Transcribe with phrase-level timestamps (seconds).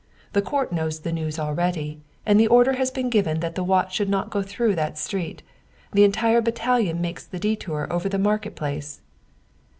[0.33, 3.93] The court knows the news already, and the order has been given that the watch
[3.93, 5.43] should not go through that street.
[5.93, 9.01] The entire battalion makes the detour over the market place."